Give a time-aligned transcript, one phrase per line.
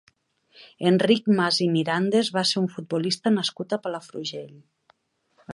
[0.91, 4.53] Enric Mas i Mirandes va ser un futbolista nascut a Palafrugell.